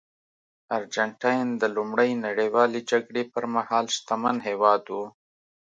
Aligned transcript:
ارجنټاین 0.77 1.47
د 1.61 1.63
لومړۍ 1.77 2.11
نړیوالې 2.25 2.79
جګړې 2.91 3.23
پرمهال 3.33 3.85
شتمن 3.95 4.37
هېواد 4.47 4.83
و. 4.95 4.97